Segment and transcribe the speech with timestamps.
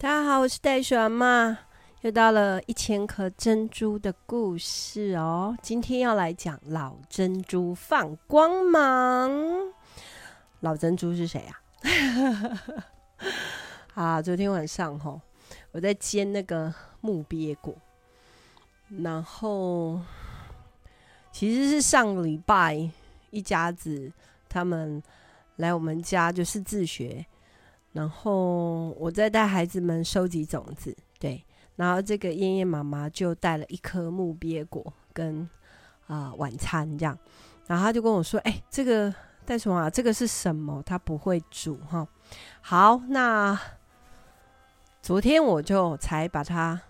[0.00, 1.56] 大家好，我是袋鼠阿嬷，
[2.02, 5.56] 又到了一千颗珍珠的故事哦。
[5.60, 9.28] 今天要来讲老珍珠放光芒。
[10.60, 11.58] 老珍珠是谁啊？
[13.94, 15.20] 啊，昨天晚上吼，
[15.72, 17.74] 我在煎那个木鳖果，
[19.02, 20.00] 然后
[21.32, 22.88] 其实是上个礼拜
[23.30, 24.12] 一家子
[24.48, 25.02] 他们
[25.56, 27.26] 来我们家就是自学。
[27.92, 31.44] 然后我在带孩子们收集种子，对，
[31.76, 35.48] 然后这个燕燕妈妈就带了一颗木鳖果跟
[36.06, 37.18] 啊、晚餐这样，
[37.66, 39.12] 然后他就跟我说：“哎，这个
[39.44, 40.82] 袋鼠啊，这个是什么？
[40.84, 42.06] 他不会煮哈。”
[42.60, 43.58] 好，那
[45.02, 46.80] 昨天我就才把它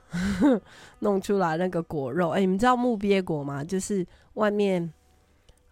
[1.00, 2.30] 弄出来那个果肉。
[2.30, 3.64] 哎，你们知道木鳖果吗？
[3.64, 4.92] 就是外面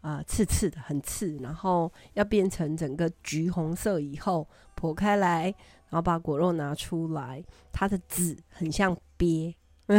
[0.00, 4.46] 啊、刺刺的，很刺，然后要变成整个橘红色以后。
[4.78, 5.44] 剖开来，
[5.88, 9.54] 然后把果肉拿出来，它的籽很像鳖。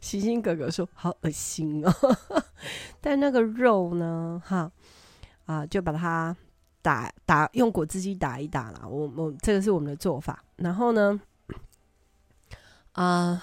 [0.00, 1.92] 星星哥哥说：“好恶心哦！”
[3.00, 4.42] 但那个肉呢？
[4.44, 4.70] 哈
[5.46, 6.36] 啊，就把它
[6.82, 8.86] 打打，用果汁机打一打啦。
[8.86, 10.44] 我我这个是我们的做法。
[10.56, 11.20] 然后呢，
[12.92, 13.42] 啊。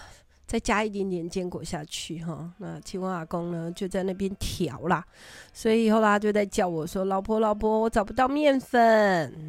[0.53, 5.03] 再加一点点坚果下去哈，那青蛙阿公呢就在那边调啦，
[5.51, 8.79] 所以以后他就在叫我说：“老婆，老婆，我找不到面粉。”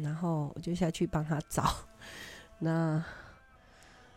[0.01, 1.63] 然后我就下去帮他找。
[2.57, 3.05] 那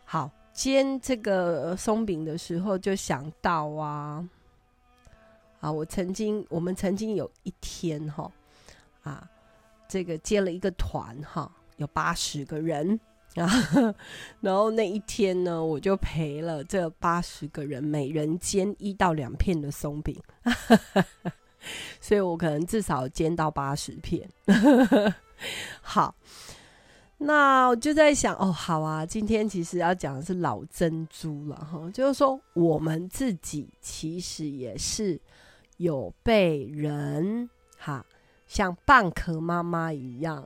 [0.03, 4.27] 好，煎这个松饼的时候就想到啊，
[5.59, 8.31] 啊，我曾经，我们曾经有一天哈，
[9.03, 9.29] 啊，
[9.87, 12.99] 这个接了一个团哈，有八十个人。
[13.35, 13.93] 然后，
[14.41, 20.19] 然后那一天呢，我就陪了这八十个人，每人煎一到两片的松饼，
[22.01, 24.27] 所以我可能至少煎到八十片。
[25.79, 26.15] 好，
[27.19, 35.21] 那我就在想，哦，好啊，今天其实要讲的是老珍珠了哈，就是说我们自己其实也是
[35.77, 38.03] 有被人哈，
[38.47, 40.45] 像蚌壳妈妈一样，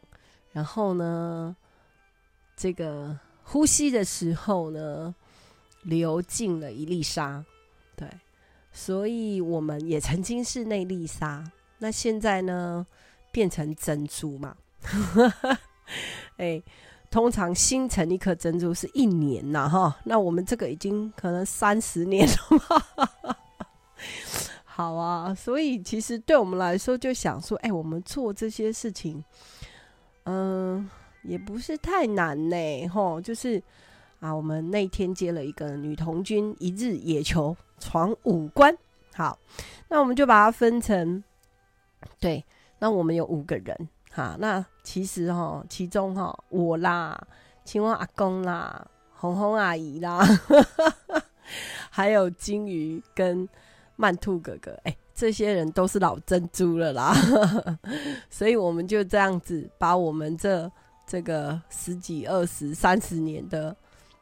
[0.51, 1.55] 然后呢。
[2.55, 5.13] 这个呼吸的时候呢，
[5.81, 7.43] 流进了一粒沙，
[7.95, 8.07] 对，
[8.71, 11.43] 所以我们也曾经是那粒沙，
[11.79, 12.85] 那现在呢，
[13.31, 14.55] 变成珍珠嘛，
[16.37, 16.61] 哎，
[17.09, 22.35] 通常形成一颗珍珠是一年呐，哈，那我们这个已经可能三十年了
[22.69, 23.35] 嘛，
[24.63, 29.23] 好啊，所以其实对我们来说，就想说，哎，我们做这些事情，
[30.23, 30.89] 嗯。
[31.23, 33.61] 也不是太难呢，吼，就是
[34.19, 38.77] 啊，我们那天接了一个女童军一日野球闯五关，
[39.13, 39.37] 好，
[39.89, 41.23] 那我们就把它分成，
[42.19, 42.43] 对，
[42.79, 47.27] 那我们有五个人，哈，那其实哈，其中哈，我啦，
[47.63, 50.19] 青蛙阿公啦，红红阿姨啦，
[51.89, 53.47] 还有金鱼跟
[53.95, 57.13] 曼兔哥哥，哎、欸，这些人都是老珍珠了啦，
[58.29, 60.71] 所以我们就这样子把我们这。
[61.05, 63.75] 这个十几、二十、三十年的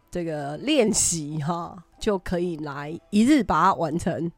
[0.09, 4.31] 这个练习哈，就可以来一日把它完成。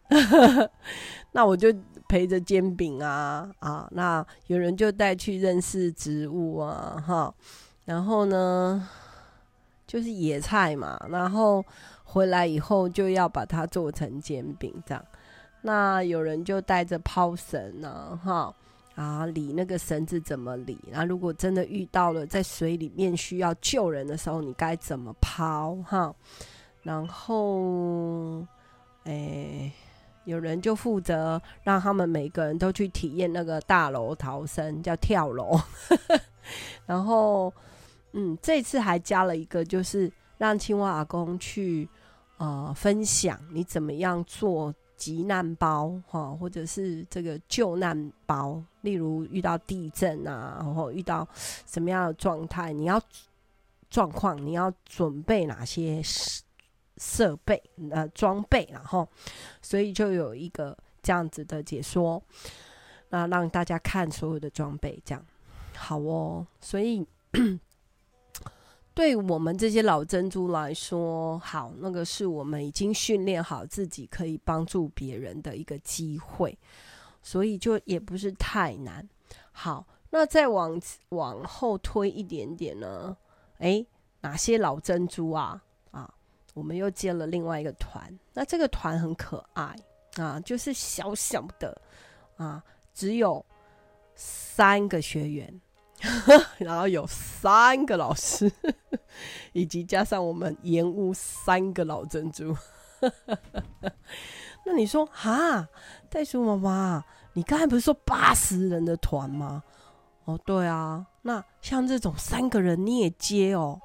[1.31, 1.73] 那我就
[2.07, 7.33] 陪着煎饼啊啊，那有人就带去认识植物啊哈，
[7.85, 8.87] 然后呢
[9.87, 11.65] 就是野菜嘛，然后
[12.03, 15.03] 回来以后就要把它做成煎饼这样。
[15.63, 18.53] 那有人就带着抛绳啊哈。
[18.95, 20.77] 啊，理那个绳子怎么理？
[20.91, 25.75] 然后如果真的遇到了在水里面需要救人的时候，你该怎么抛？
[25.83, 26.13] 哈，
[26.83, 28.45] 然后，
[29.05, 29.71] 哎，
[30.25, 35.59] 有人就负责让他们每个人都去体验那个大楼逃生，叫跳楼。
[36.85, 37.51] 然后，
[38.11, 41.89] 嗯，这次还加了一个，就是让青蛙阿公去
[42.37, 44.71] 呃分享你怎么样做。
[44.95, 53.01] 急难包哈，或者是这个救难包，例如遇到地震啊，然后遇到什么样的状态，你要
[53.89, 56.01] 状况，你要准备哪些
[56.97, 59.07] 设备呃装备，然后
[59.61, 62.21] 所以就有一个这样子的解说，
[63.09, 65.25] 那让大家看所有的装备，这样
[65.75, 67.05] 好哦，所以。
[68.95, 76.55] 对我们这些老珍珠来说，好，那个是我们已经训练好自己可以帮助别人的一个机会，
[77.23, 79.07] 所以就也不是太难。
[79.51, 80.79] 好，那再往
[81.09, 83.17] 往后推一点点呢？
[83.57, 83.85] 诶，
[84.21, 85.63] 哪些老珍珠啊？
[85.89, 86.13] 啊，
[86.53, 89.75] 我们又接了另外一个团，那这个团很可爱
[90.17, 91.81] 啊，就是小小的
[92.37, 92.63] 啊，
[92.93, 93.43] 只有
[94.13, 95.61] 三个学员。
[96.59, 98.51] 然后有三个老师，
[99.53, 102.55] 以及加上我们延误三个老珍珠。
[104.65, 105.67] 那你说哈，
[106.09, 107.03] 袋鼠妈妈，
[107.33, 109.63] 你刚才不是说八十人的团吗？
[110.25, 113.79] 哦，对啊，那像这种三个人你也接哦？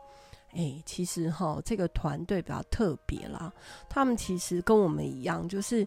[0.53, 3.53] 哎，其实哈，这个团队比较特别啦，
[3.89, 5.87] 他们其实跟我们一样，就是。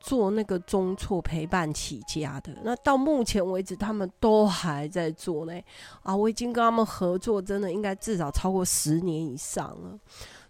[0.00, 5.60] 做那个中错陪伴起家的，那到目前为止，他们都还在做呢。
[6.02, 9.98] 啊，我已经跟他们合作，真的应该至少超过十年以上了。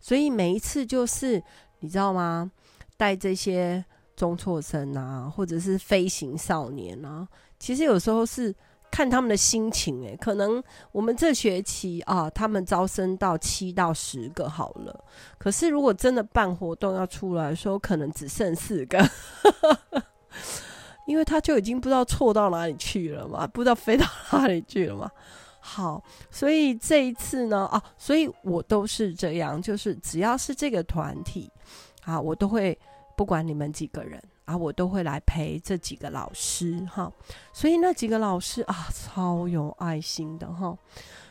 [0.00, 1.42] 所以每一次就是，
[1.80, 2.50] 你知道吗？
[2.96, 3.84] 带这些
[4.14, 7.26] 中错生啊，或者是飞行少年啊，
[7.58, 8.54] 其实有时候是。
[8.90, 10.62] 看他们的心情，哎，可能
[10.92, 15.04] 我们这学期啊，他们招生到七到十个好了。
[15.38, 18.98] 可是如果真的办活动要出来说，可能只剩四个，
[21.06, 25.10] 因为他就已经不知道错到哪里去了嘛，不知道飞到哪里去了嘛。
[25.60, 31.50] 好，所以这一次呢，啊，所以我都是这样，就是只要是这个团体
[32.04, 32.78] 啊，我都会
[33.18, 34.22] 不管你们几个人。
[34.44, 37.12] 啊，我都会来陪这几个老师哈，
[37.52, 40.74] 所以那几个老师啊，超有爱心的哈，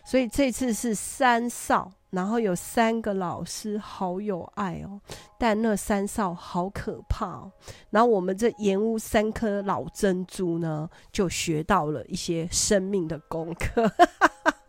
[0.06, 5.02] 所以这次是三少，然后有三个老师，好有爱哦，
[5.40, 7.52] 但那三少好可怕哦，
[7.90, 13.92] 然后我们这延误三颗老珍珠呢，就学到了一些生命的功课，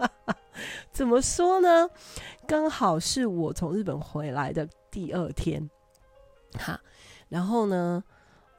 [0.90, 1.86] 怎么说呢？
[2.46, 5.68] 刚好是我从日本回来的第二天，
[6.54, 6.80] 哈，
[7.28, 8.02] 然后呢。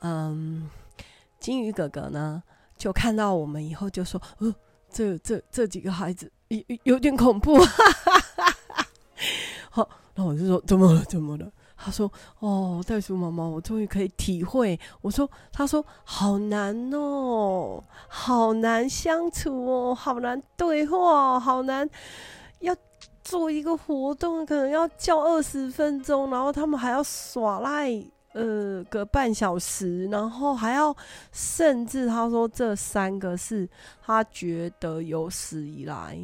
[0.01, 0.69] 嗯，
[1.41, 2.41] 金鱼哥哥呢，
[2.77, 4.56] 就看到我们以后就说：“呃，
[4.89, 7.59] 这这这几个孩子有有点恐怖。”
[9.69, 11.03] 好，那我就说：“怎么了？
[11.03, 12.09] 怎么了？”他说
[12.39, 21.89] ：“哦，袋鼠妈妈，我终于可以体会。”我说：“他说好难哦，好难相处哦，好难对话哦，好难
[22.59, 22.74] 要
[23.30, 27.90] 做一个活动，可能要叫二十分钟，然后他们还要耍赖。”
[28.34, 30.96] 呃，个半小时，然后还要，
[31.31, 33.68] 甚至他说这三个是
[34.06, 36.16] 他觉得有史以来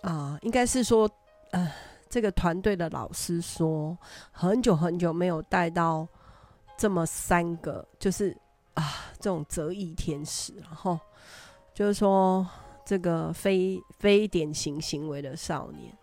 [0.00, 1.08] 啊，应该是说，
[1.50, 1.70] 呃，
[2.08, 3.96] 这个团队的老师说，
[4.30, 6.08] 很久很久没有带到
[6.78, 8.34] 这么三个，就是
[8.72, 8.82] 啊，
[9.20, 10.98] 这种折翼天使，然后
[11.74, 12.44] 就是说
[12.86, 15.94] 这个非非典型行为的少年，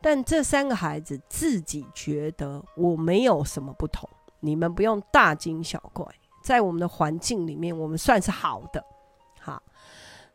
[0.00, 4.08] 但这三个孩子自己觉得我没有什么不同。
[4.40, 6.06] 你们不用大惊小怪，
[6.42, 8.84] 在我们的环境里面，我们算是好的。
[9.40, 9.60] 好，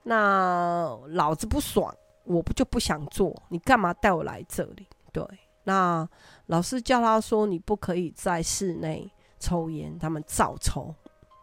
[0.03, 4.87] 那老子不爽，我不就不想做，你干嘛带我来这里？
[5.13, 5.23] 对，
[5.63, 6.07] 那
[6.47, 9.09] 老师叫他说，你不可以在室内
[9.39, 10.93] 抽烟，他们照抽。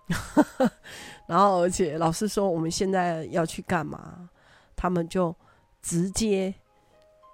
[1.26, 4.28] 然后，而且老师说我们现在要去干嘛，
[4.74, 5.34] 他们就
[5.80, 6.52] 直接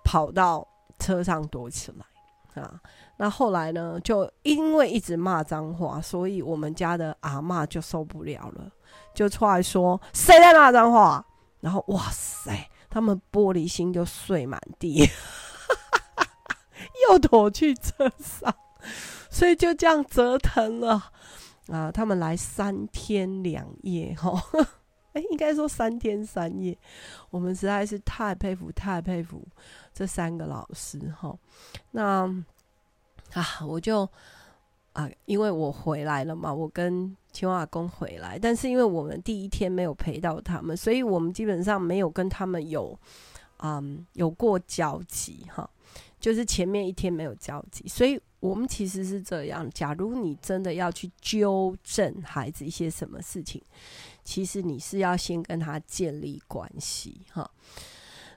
[0.05, 0.67] 跑到
[1.05, 2.81] 车上躲起来啊。
[3.17, 4.01] 那后来呢？
[4.01, 8.71] 就因为一直骂脏话，所以我们家的阿妈就受不了了，
[9.15, 11.25] 就出来说：“谁在骂脏话？”
[11.61, 15.09] 然后哇塞，他们玻璃心就碎满地，
[17.09, 18.55] 又躲去车上，
[19.31, 21.13] 所以就这样折腾了
[21.69, 21.91] 啊！
[21.93, 24.43] 他们来三天两夜，哈，
[25.15, 26.77] 哎，应该说三天三夜。
[27.31, 29.43] 我们实在是太佩服，太佩服
[29.93, 31.37] 这三个老师，哈。
[31.91, 32.45] 那。
[33.33, 34.09] 啊，我就
[34.93, 42.97] 啊，因为我回来了嘛，我跟青蛙公回来，但是因为我们第一天没有陪到他们，所以我们基本上没有跟他们有
[43.59, 45.69] 嗯有过交集哈，
[46.21, 49.69] 就是前面一天没有交集，所以我们其实是这样。
[49.71, 53.61] 假如你真的要去纠正孩子一些什么事情，
[54.25, 57.49] 其实你是要先跟他建立关系哈。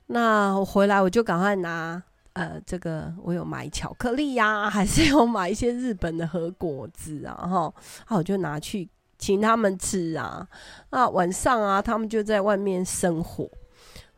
[0.07, 2.03] 那我回来我就赶快拿。
[2.33, 7.73] 呃，这个我有买巧克力呀、啊， 还是有买一些日本的和果子啊，哈，
[8.07, 10.47] 那我就拿去请他们吃啊。
[10.91, 13.49] 那晚上啊，他们就在外面生火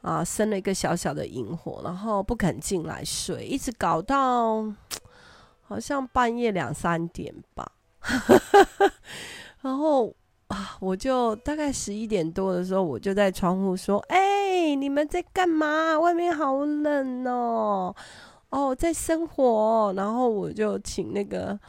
[0.01, 4.65] 啊，生了一个小小的营火，然后不肯进来睡，一直搞到
[5.61, 7.71] 好像半夜两三点吧，
[9.63, 10.13] 然后。
[10.49, 10.77] 啊！
[10.79, 15.99] 我就大概十一点多的时候，我就在窗户说：“哎、你们在干嘛？
[15.99, 17.95] 外面好冷哦！
[18.49, 21.59] 哦，在生火。”然后我就请那个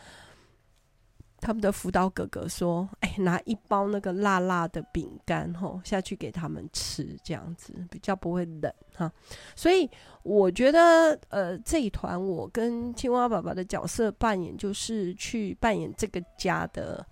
[1.40, 9.12] 他们的辅导哥哥说：“哎、拿一包那个辣辣的饼干，吼下去给他们吃，这样子比较不会冷哈。”
[9.54, 9.86] 所以
[10.22, 17.04] 我觉得，呃，这一团我跟青蛙爸爸的角色扮演，就是去扮演这个家的。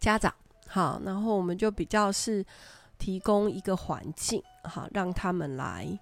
[0.00, 0.32] 家长
[0.66, 2.44] 好，然后我们就比较是
[2.98, 5.98] 提供一个环境，好，让他们来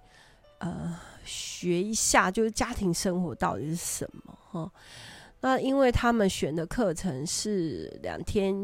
[0.59, 4.73] 呃学一下，就是家庭生活到底是什么哈。
[5.41, 8.55] 那因为他们选的课程是两天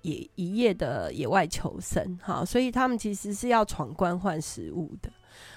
[0.00, 5.10] 野一夜的野外求生，哈，所以他们其实是要闯关换食物的。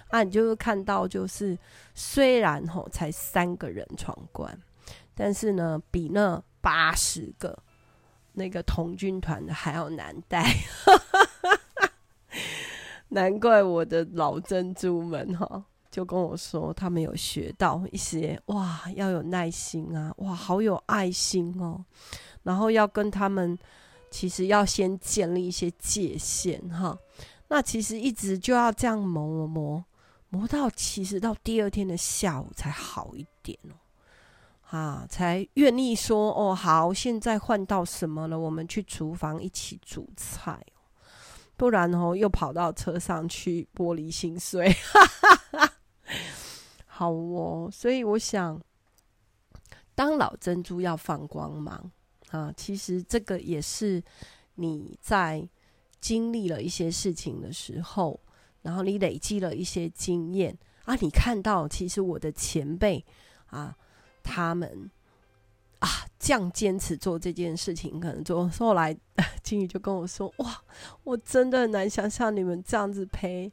[0.10, 1.58] 啊，你就会看到，就是
[1.96, 4.58] 虽然吼才三个人闯关，
[5.16, 7.58] 但是呢，比那八十个
[8.36, 10.46] 那个童军团的还要难带。
[13.10, 21.84] 难怪我的老珍珠们哈，就跟我说，他们有学到一些哇，要有耐心啊，哇，好有爱心哦。
[22.44, 23.58] 然后要跟他们，
[24.12, 26.98] 其实要先建立一些界限哈。
[27.48, 29.86] 那其实一直就要这样磨磨磨。
[30.30, 33.76] 磨到其实到第二天的下午才好一点哦，
[34.70, 38.38] 啊，才愿意说哦好，现在换到什么了？
[38.38, 40.64] 我们去厨房一起煮菜，
[41.56, 44.76] 不然哦又跑到车上去玻璃心碎，
[46.86, 48.60] 好哦，所以我想，
[49.94, 51.92] 当老珍珠要放光芒
[52.32, 54.04] 啊，其实这个也是
[54.56, 55.48] 你在
[56.00, 58.20] 经历了一些事情的时候。
[58.62, 63.06] 然后你累积了一些经验啊，你看到其实我的前辈
[63.46, 63.78] 啊，
[64.26, 64.90] 他们
[65.80, 68.98] 啊这样坚持做这件事情，可能做后来
[69.44, 70.62] 金宇就跟我说：“哇，
[71.04, 73.52] 我真的很难想象你们这样子陪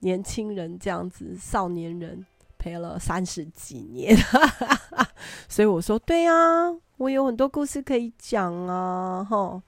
[0.00, 2.24] 年轻人，这样子少年人
[2.58, 4.14] 陪了三十几年。
[5.48, 9.62] ”所以我说：“对啊，我有很多故事可以讲啊。”哈，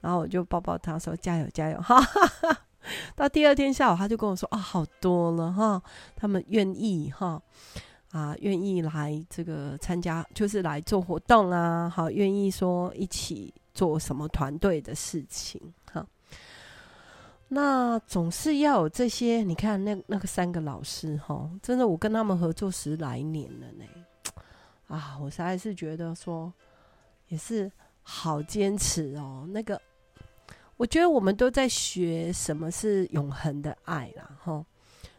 [0.00, 2.64] 然后我就抱抱他说：“加油，加油！”哈哈哈。
[3.14, 5.82] 到第二天下午，他就跟我说：“啊，好多了哈，
[6.14, 7.42] 他们愿意哈
[8.10, 15.60] 啊，愿意来这个参加，就是来做活动啊，好，愿意说一起做什么团队的事情
[15.92, 16.06] 哈。
[17.48, 23.84] 那总是要有这些，你看那那个三个老师哈，真的我跟他们合作十来年了呢，
[24.88, 26.52] 啊，我实在是觉得说
[27.28, 27.70] 也是
[28.02, 29.80] 好坚持哦，那个。”
[30.78, 34.64] 我觉得我们都在学什么是永恒的爱啦，哈。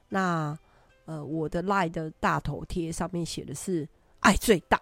[0.07, 0.57] 那
[1.09, 3.87] 呃，我的爱的大头贴上面写的是
[4.21, 4.79] “爱最大”，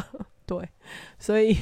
[0.46, 0.66] 对，
[1.18, 1.54] 所以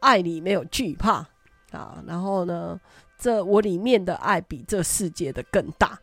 [0.00, 1.26] 爱里没有惧怕
[1.70, 2.04] 啊。
[2.06, 2.78] 然后呢，
[3.16, 5.98] 这我里面的爱比这世界的更大，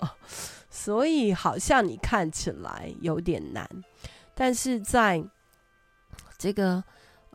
[0.70, 3.68] 所以好像你看起来有点难，
[4.34, 5.22] 但是在
[6.38, 6.82] 这个。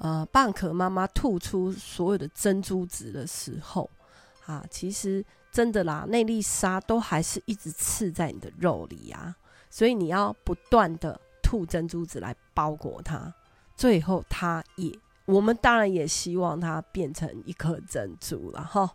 [0.01, 3.89] 呃，蚌壳妈妈吐出所有的珍珠子的时候，
[4.45, 5.21] 啊，其实
[5.59, 9.35] 真的啦，那粒沙都还是一直刺在你的肉里啊，
[9.69, 13.33] 所以你要不断的吐珍珠子来包裹它，
[13.75, 14.89] 最后它也，
[15.25, 18.89] 我们当然也希望它变成一颗珍珠了哈。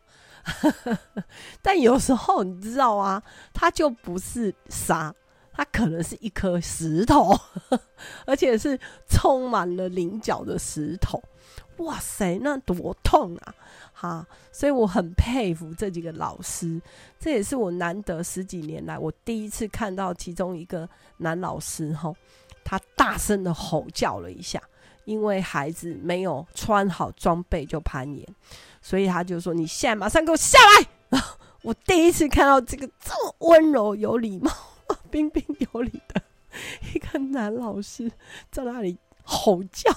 [1.60, 5.14] 但有时候你知道啊，它就不是沙。
[5.56, 7.32] 它可能是一颗石头，
[8.26, 8.76] 而且是
[9.08, 11.22] 充满了棱角的石头。
[11.78, 13.54] 哇塞，那多痛啊！
[13.92, 16.80] 哈，所以我很佩服这几个老师。
[17.18, 20.88] 这也是我难得十几年来，我第一次看到其中一个
[21.18, 22.14] 男老师哈，
[22.64, 24.62] 他大声的吼叫了一下，
[25.04, 28.26] 因为孩子没有穿好装备就攀岩，
[28.80, 30.86] 所以他就说：“你现在马上给我下来！”
[31.62, 34.50] 我第一次看到这个这么温柔有礼貌。
[35.10, 36.20] 彬彬有礼的
[36.92, 38.10] 一个男老师
[38.50, 39.90] 在那里吼叫，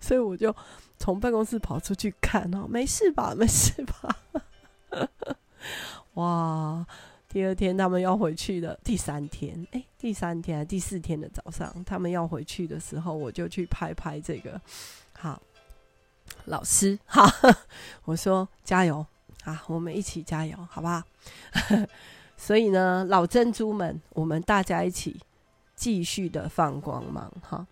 [0.00, 0.54] 所以我就
[1.02, 3.34] 从办公室跑出去看哦，没事吧？
[3.36, 4.16] 没事吧？
[6.14, 6.86] 哇！
[7.28, 14.60] 第二天他们要回去的，第三天，哎，第三天还第四天的早上，他们要回去的时候，我就去拍拍这个，
[15.12, 15.42] 好，
[16.44, 17.28] 老师，好，
[18.06, 19.04] 我说加油
[19.42, 21.02] 啊，我们一起加油，好不好？
[22.38, 25.18] 所以呢，老珍珠们，我们大家一起
[25.74, 27.66] 继续的放光芒哈。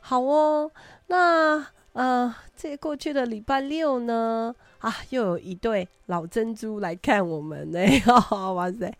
[0.00, 0.70] 好哦，
[1.08, 7.78] 那呃，这过去的礼拜六呢，啊，又有一对老珍珠来看我们呢。
[8.54, 8.92] 哇塞，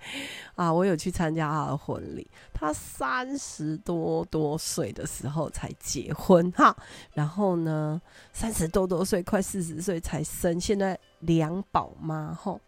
[0.55, 2.29] 啊，我有去参加他的婚礼。
[2.53, 6.77] 他三十多多岁的时候才结婚哈，
[7.15, 8.01] 然后呢，
[8.33, 12.59] 三十多多岁，快四十岁才生，现在两宝妈哈。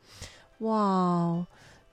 [0.58, 1.46] 哇。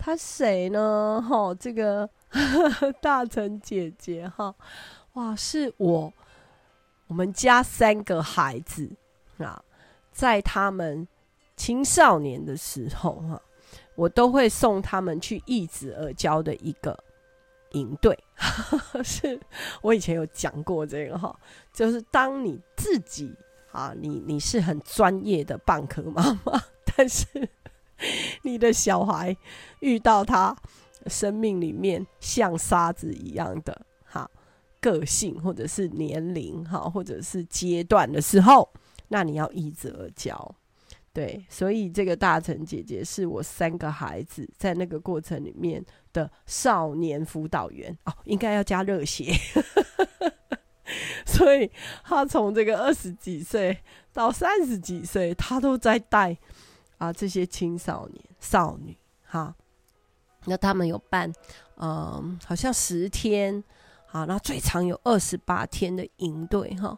[0.03, 1.23] 他谁呢？
[1.29, 4.55] 哈，这个呵 呵大成姐姐哈，
[5.13, 6.11] 哇，是我
[7.12, 8.89] 我们家三个孩子
[9.38, 9.62] 啊，
[10.13, 11.06] 在他们
[11.58, 13.41] 青少年的时候哈，
[13.96, 16.98] 我都会送他们去易子而教的一个
[17.72, 18.18] 营队，
[19.03, 19.38] 是
[19.82, 21.38] 我以前有讲过这个哈，
[21.74, 23.36] 就是当你自己
[23.74, 26.63] 啊，你你是很专业的蚌壳妈妈，
[26.96, 27.27] 但是。
[28.41, 29.38] 你的小孩
[29.82, 30.56] 遇到他
[31.06, 33.80] 生命里面像沙子一样的
[34.81, 38.67] 个性，或者是年龄哈，或者是阶段的时候，
[39.07, 40.55] 那你要依着而教。
[41.13, 45.83] 对，所以这个大成姐姐是我三个孩子在那个过程里面
[46.13, 49.33] 的少年辅导员哦，应该要加热血。
[51.25, 51.69] 所以
[52.03, 53.77] 他从这个二十几岁
[54.13, 56.38] 到三十几岁，他都在带
[56.97, 59.53] 啊这些青少年少女哈。
[60.45, 61.31] 那他们有办，
[61.75, 63.63] 嗯，好像十天，
[64.12, 66.98] 好，那最长有二十八天的营队哈。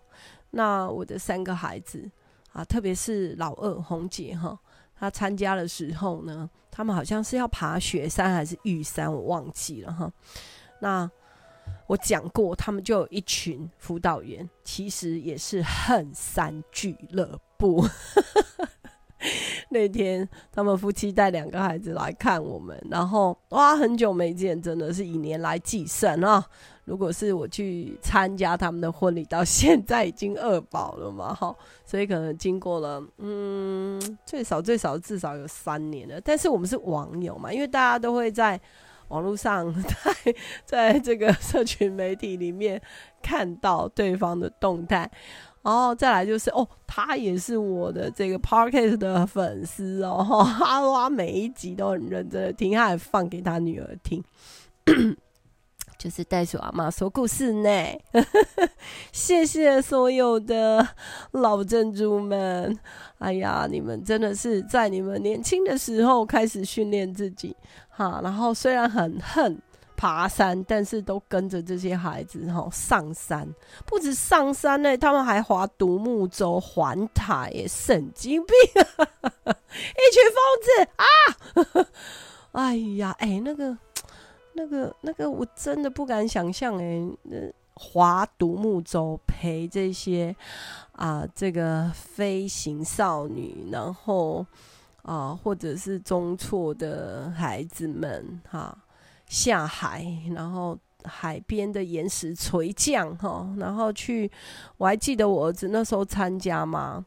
[0.49, 2.09] 那我的三个孩子
[2.53, 4.57] 啊，特别是老二红姐哈，
[4.95, 10.11] 她参加的时候呢，他们好像是要爬雪山还是玉山，我忘记了哈。
[10.79, 11.07] 那
[11.85, 17.85] 我讲过，他们就有一群辅导员，其实也是恨山俱乐部。
[19.69, 26.43] 那天他们夫妻带两个孩子来看我们，然后哇，很久没见，真的是以年来计算啊。
[26.85, 36.19] 如果是我去参加他们的婚礼，到现在已经二宝了嘛，哈，所以可能经过了嗯，最少最少至少有三年了。
[36.21, 38.59] 但是我们是网友嘛，因为大家都会在。
[39.09, 40.35] 网络上，在
[40.65, 42.81] 在这个社群媒体里面
[43.21, 45.07] 看到对方的动态，
[45.61, 54.23] 然后再来就是哦，他也是我的这个 Podcast 的粉丝哦，哈哇，每一集都很认真的听，他还放给他女儿听。
[56.03, 57.69] 就是袋鼠阿妈说故事呢，
[59.13, 60.85] 谢谢所有的
[61.31, 62.77] 老珍珠们。
[63.19, 67.55] 哎呀，你们真的是在你们年轻的时候开始训练自己
[67.87, 69.57] 哈，然后虽然很恨
[69.95, 73.47] 爬山，但是都跟着这些孩子哈上山，
[73.85, 80.67] 不止上山呢，他们还划独木舟环台，神经病， 一群疯子
[80.97, 81.87] 啊！
[82.51, 83.77] 哎呀，哎那个。
[84.55, 87.37] 那个那个，我真的不敢想象哎，那
[87.73, 90.35] 划独木舟陪这些
[90.91, 94.45] 啊，这个飞行少女，然后
[95.01, 98.77] 啊，或者是中错的孩子们哈、
[99.27, 104.31] 下海，然后海边的岩石垂降哈，然后去，
[104.77, 107.03] 我还记得我儿子那时候参加嘛，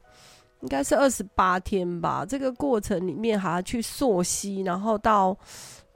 [0.62, 5.38] 应该是二十八天吧，这个过程里面还要去溯溪，然后到。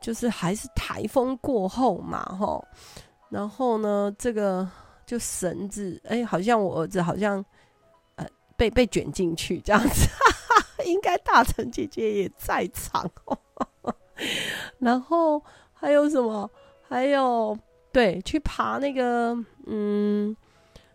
[0.01, 2.65] 就是还是台风过后嘛，吼，
[3.29, 4.67] 然后呢，这个
[5.05, 7.45] 就绳子，哎，好像我儿子好像
[8.17, 10.09] 呃被被卷进去这样子，
[10.87, 13.09] 应该大成姐姐也在场。
[14.79, 16.51] 然后还有什么？
[16.89, 17.57] 还有
[17.93, 19.37] 对，去爬那个
[19.67, 20.35] 嗯，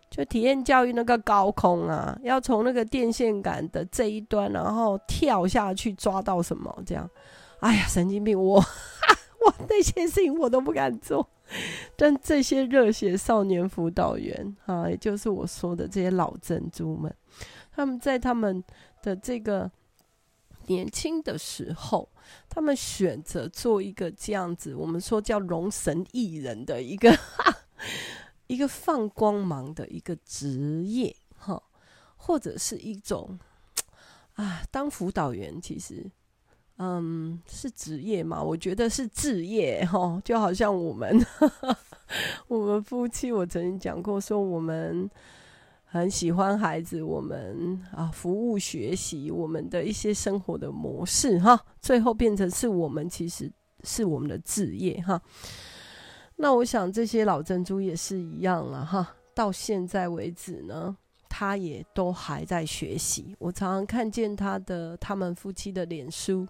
[0.10, 7.10] 就体验教育那个高空啊，要从那个电线杆的这一端，然后跳下去抓到什么这样。
[7.62, 8.40] 哎呀，神经病！
[8.40, 8.64] 我
[9.42, 11.28] 我那些事情我都不敢做，
[11.96, 17.14] 但这些热血少年辅导员啊，也就是我说的这些老珍珠们，
[17.72, 18.64] 他们在他们
[19.04, 19.70] 的这个
[20.68, 22.10] 年轻的时候，
[22.50, 27.16] 他们选择做一个这样子，我们说叫容神艺人的一个
[28.48, 31.62] 一个放光芒的一个职业，哈，
[32.18, 33.38] 或者是一种
[34.36, 36.10] 啊，当辅导员其实。
[36.78, 38.44] 嗯，是职业嘛？
[38.44, 41.78] 我觉得是置业哈，就好像我们呵 呵
[42.48, 45.10] 我们夫妻，我曾经讲过，说我们
[45.86, 53.50] 很喜欢孩子，我们啊服务学习，我们的一些生活的模式哈，最后变成是我们其实
[53.86, 55.22] 是我们的置业哈。
[56.36, 60.98] 那我想这些老珍珠也是一样了哈，到现在为止呢。
[61.30, 66.48] 他也都还在学习，我常常看见他的他们夫妻的脸书。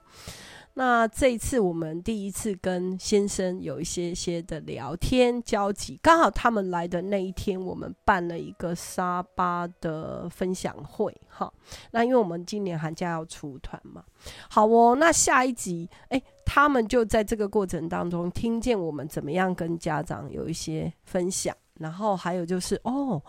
[0.78, 11.16] 那这一次我们第一次跟先生有一些些的聊天交集，刚好他们来的那一天，我们办了一个沙巴的分享会。
[11.30, 11.50] 哈，
[11.92, 14.04] 那因为我们今年寒假要出团嘛，
[14.50, 14.98] 好哦。
[15.00, 21.56] 那下一集，哎，他们就在这个过程当中听见我们怎么样跟家长有一些分享。
[21.80, 23.22] 然后还有就是哦，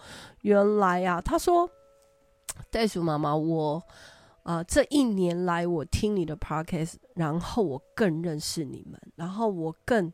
[0.43, 1.69] 原来啊，他说，
[2.71, 3.83] 袋鼠妈妈，我
[4.43, 10.13] 啊、这一年来我听你的 podcast，然后我更认识你们，然后我更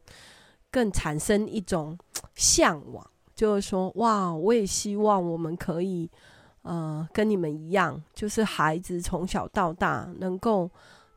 [0.70, 1.98] 更产生一种
[2.34, 6.10] 向往，就是说哇，我也希望我们可以
[6.62, 10.70] 呃跟你们一样，就是孩子从小到大能够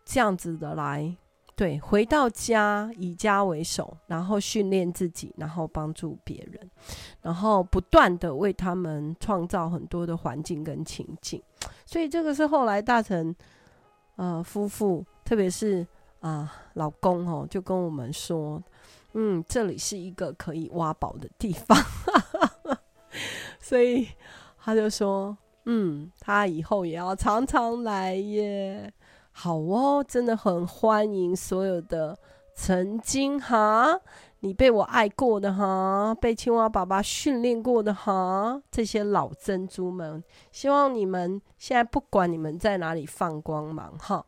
[0.03, 1.15] 这样子的来。
[1.55, 6.69] 对，回到家以家为首，然后训练自己，然后帮助别人，
[7.21, 11.41] 然后不断的为他们创造很多的环境跟情境。
[11.85, 13.33] 所以这个是后来大成
[14.17, 15.87] 呃夫妇特别是
[16.19, 18.61] 啊，老公哦，就跟我们说，
[19.13, 21.77] 嗯，这里是一个可以挖宝的地方，
[23.61, 24.09] 所以
[24.57, 28.91] 他就说，嗯，他以后也要常常来耶。
[29.37, 32.17] 好哦，真的很欢迎所有的
[32.55, 33.99] 曾经哈，
[34.39, 44.25] 你被我爱过的哈，被青蛙爸爸训练过的哈，这些老珍珠们，希望你们现在不管你们在哪里放光芒哈。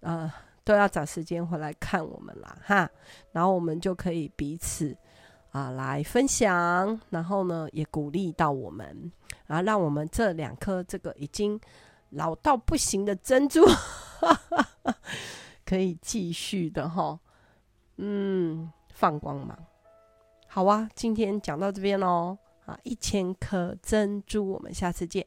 [0.00, 0.30] 呃，
[0.62, 2.88] 都要找时间回来看我们啦，哈，
[3.32, 4.94] 然后我们就可以彼此
[5.50, 9.10] 啊来分享，然后呢也鼓励到我们，
[9.46, 11.58] 啊，让我们这两颗这个已经
[12.10, 13.64] 老到不行的珍珠，
[15.64, 17.18] 可以继续的哈，
[17.96, 19.58] 嗯，放光芒。
[20.48, 25.26] 好啊，今天讲到这边喽，啊，一千颗珍珠，我们下次见。